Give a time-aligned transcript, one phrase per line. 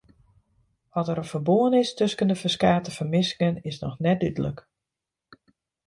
[0.99, 4.57] Oft der in ferbân is tusken de ferskate fermissingen is noch net dúdlik.